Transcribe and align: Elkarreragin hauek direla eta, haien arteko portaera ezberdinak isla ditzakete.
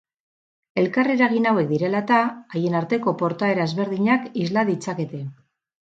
Elkarreragin 0.83 1.45
hauek 1.49 1.69
direla 1.73 2.01
eta, 2.05 2.21
haien 2.59 2.77
arteko 2.81 3.15
portaera 3.21 3.69
ezberdinak 3.71 4.29
isla 4.45 4.65
ditzakete. 4.71 5.21